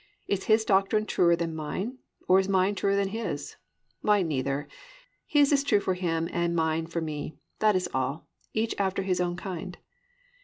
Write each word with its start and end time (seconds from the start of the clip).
Is 0.27 0.45
his 0.45 0.65
doctrine 0.65 1.05
truer 1.05 1.35
than 1.35 1.53
mine, 1.53 1.99
or 2.27 2.39
is 2.39 2.49
mine 2.49 2.73
truer 2.73 2.95
than 2.95 3.09
his? 3.09 3.55
Why, 4.01 4.23
neither; 4.23 4.67
his 5.27 5.51
is 5.53 5.63
true 5.63 5.79
for 5.79 5.93
him 5.93 6.27
and 6.31 6.55
mine 6.55 6.87
for 6.87 7.01
me—that 7.01 7.75
is 7.75 7.87
all—each 7.93 8.73
after 8.79 9.03
his 9.03 9.21
own 9.21 9.35
kind." 9.35 9.77